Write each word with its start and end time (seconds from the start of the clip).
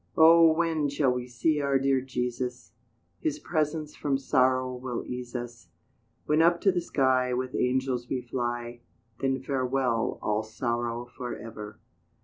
"Oh! 0.17 0.51
when 0.51 0.89
shall 0.89 1.11
we 1.11 1.27
see 1.27 1.61
our 1.61 1.77
dear 1.77 2.01
Jesus? 2.01 2.71
His 3.19 3.37
presence 3.37 3.95
from 3.95 4.17
sorrow 4.17 4.73
will 4.75 5.03
ease 5.05 5.35
us, 5.35 5.67
When 6.25 6.41
up 6.41 6.59
to 6.61 6.71
the 6.71 6.81
sky 6.81 7.35
With 7.35 7.53
angels 7.53 8.09
we 8.09 8.19
fly 8.23 8.81
Then 9.19 9.39
farewell 9.43 10.17
all 10.23 10.41
sorrow 10.41 11.05
for 11.05 11.35
ever! 11.37 11.79